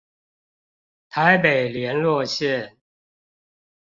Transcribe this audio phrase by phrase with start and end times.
[1.09, 2.77] 台北聯絡線